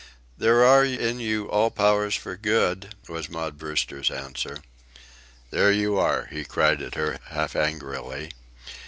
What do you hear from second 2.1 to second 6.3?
for good," was Maud Brewster's answer. "There you are!"